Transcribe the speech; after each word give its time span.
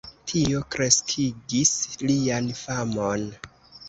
Tio 0.29 0.59
kreskigis 0.75 1.73
lian 2.05 2.47
famon. 2.61 3.27